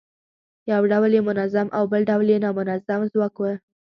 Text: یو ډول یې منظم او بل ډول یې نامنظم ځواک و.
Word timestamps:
یو 0.71 0.81
ډول 0.91 1.11
یې 1.17 1.21
منظم 1.29 1.67
او 1.77 1.83
بل 1.91 2.01
ډول 2.09 2.27
یې 2.33 2.41
نامنظم 2.45 3.01
ځواک 3.13 3.35
و. 3.39 3.43